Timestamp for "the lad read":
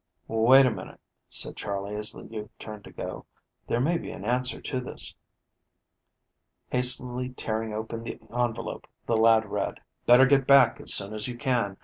9.05-9.79